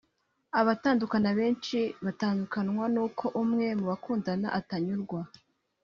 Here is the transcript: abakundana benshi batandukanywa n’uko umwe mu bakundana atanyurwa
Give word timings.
abakundana 0.59 1.29
benshi 1.39 1.77
batandukanywa 2.05 2.85
n’uko 2.93 3.25
umwe 3.41 3.65
mu 3.79 3.85
bakundana 3.91 4.47
atanyurwa 4.59 5.19